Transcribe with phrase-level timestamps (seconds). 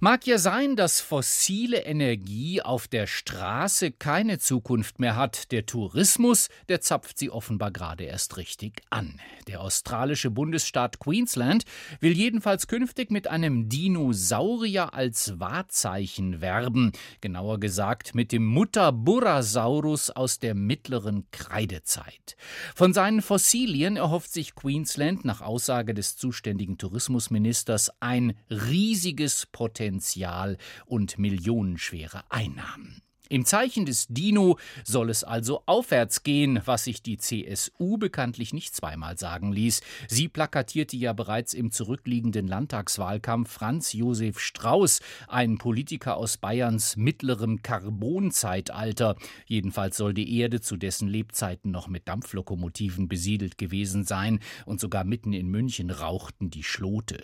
[0.00, 5.52] Mag ja sein, dass fossile Energie auf der Straße keine Zukunft mehr hat.
[5.52, 9.20] Der Tourismus, der zapft sie offenbar gerade erst richtig an.
[9.46, 11.64] Der australische Bundesstaat Queensland
[12.00, 16.90] will jedenfalls künftig mit einem Dinosaurier als Wahrzeichen werben.
[17.20, 22.36] Genauer gesagt mit dem Mutter-Burasaurus aus der mittleren Kreidezeit.
[22.74, 30.58] Von seinen Fossilien erhofft sich Queensland nach Aussage des zuständigen Tourismusministers ein riesiges Potenzial Potenzial
[30.86, 33.00] und millionenschwere Einnahmen.
[33.28, 38.74] Im Zeichen des Dino soll es also aufwärts gehen, was sich die CSU bekanntlich nicht
[38.74, 39.82] zweimal sagen ließ.
[40.08, 47.62] Sie plakatierte ja bereits im zurückliegenden Landtagswahlkampf Franz Josef Strauß, ein Politiker aus Bayerns mittlerem
[47.62, 49.14] Karbonzeitalter.
[49.46, 55.04] Jedenfalls soll die Erde zu dessen Lebzeiten noch mit Dampflokomotiven besiedelt gewesen sein, und sogar
[55.04, 57.22] mitten in München rauchten die Schlote.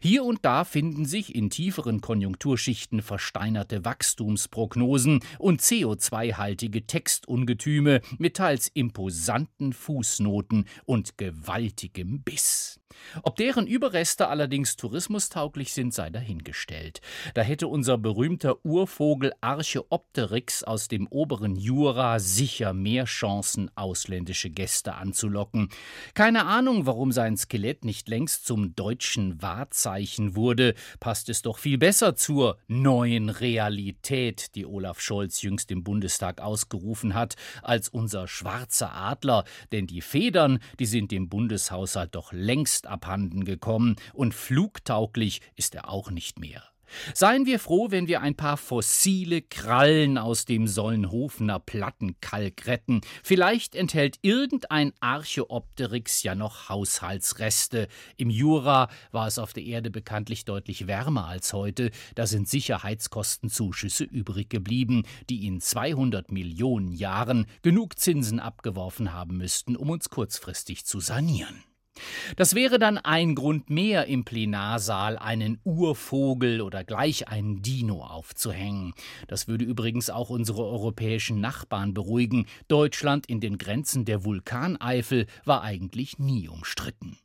[0.00, 8.68] Hier und da finden sich in tieferen Konjunkturschichten versteinerte Wachstumsprognosen und CO2-haltige Textungetüme mit teils
[8.72, 12.80] imposanten Fußnoten und gewaltigem Biss.
[13.22, 17.00] Ob deren Überreste allerdings tourismustauglich sind, sei dahingestellt.
[17.34, 24.94] Da hätte unser berühmter Urvogel Archeopteryx aus dem oberen Jura sicher mehr Chancen, ausländische Gäste
[24.94, 25.68] anzulocken.
[26.14, 31.78] Keine Ahnung, warum sein Skelett nicht längst zum deutschen Wahrzeichen wurde, passt es doch viel
[31.78, 38.94] besser zur neuen Realität, die Olaf Scholz jüngst im Bundestag ausgerufen hat, als unser schwarzer
[38.94, 45.74] Adler, denn die Federn, die sind dem Bundeshaushalt doch längst abhanden gekommen und flugtauglich ist
[45.74, 46.62] er auch nicht mehr.
[47.14, 53.00] Seien wir froh, wenn wir ein paar fossile Krallen aus dem Sollenhofener Plattenkalk retten.
[53.22, 57.88] Vielleicht enthält irgendein Archeopteryx ja noch Haushaltsreste.
[58.16, 61.90] Im Jura war es auf der Erde bekanntlich deutlich wärmer als heute.
[62.14, 69.76] Da sind Sicherheitskostenzuschüsse übrig geblieben, die in 200 Millionen Jahren genug Zinsen abgeworfen haben müssten,
[69.76, 71.67] um uns kurzfristig zu sanieren.
[72.36, 78.94] Das wäre dann ein Grund mehr, im Plenarsaal einen Urvogel oder gleich einen Dino aufzuhängen.
[79.26, 82.46] Das würde übrigens auch unsere europäischen Nachbarn beruhigen.
[82.68, 87.18] Deutschland in den Grenzen der Vulkaneifel war eigentlich nie umstritten.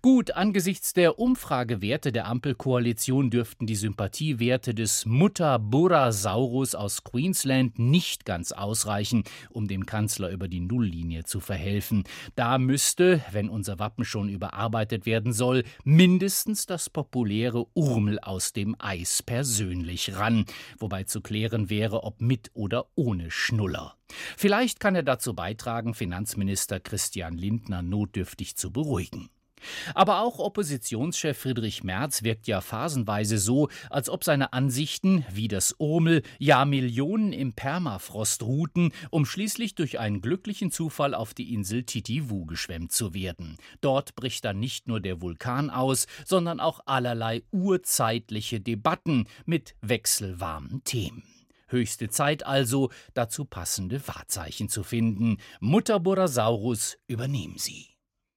[0.00, 8.52] Gut, angesichts der Umfragewerte der Ampelkoalition dürften die Sympathiewerte des Mutter-Burasaurus aus Queensland nicht ganz
[8.52, 12.04] ausreichen, um dem Kanzler über die Nulllinie zu verhelfen.
[12.34, 18.76] Da müsste, wenn unser Wappen schon überarbeitet werden soll, mindestens das populäre Urmel aus dem
[18.78, 20.44] Eis persönlich ran,
[20.78, 23.96] wobei zu klären wäre, ob mit oder ohne Schnuller.
[24.36, 29.30] Vielleicht kann er dazu beitragen, Finanzminister Christian Lindner notdürftig zu beruhigen.
[29.94, 35.74] Aber auch Oppositionschef Friedrich Merz wirkt ja phasenweise so, als ob seine Ansichten, wie das
[35.78, 41.84] Urmel, ja Millionen im Permafrost ruhten, um schließlich durch einen glücklichen Zufall auf die Insel
[41.84, 43.56] Titivu geschwemmt zu werden.
[43.80, 50.82] Dort bricht dann nicht nur der Vulkan aus, sondern auch allerlei urzeitliche Debatten mit wechselwarmen
[50.84, 51.22] Themen.
[51.72, 55.38] Höchste Zeit also, dazu passende Wahrzeichen zu finden.
[55.60, 57.91] Mutter Borasaurus, übernehmen Sie.